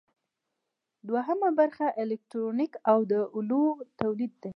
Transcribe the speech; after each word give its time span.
دوهم 1.07 1.39
برخه 1.59 1.85
الکترونیک 2.01 2.73
او 2.91 2.99
د 3.11 3.13
الو 3.37 3.63
تولید 3.99 4.33
دی. 4.41 4.49